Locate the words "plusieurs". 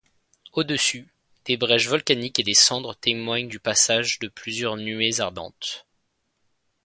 4.29-4.75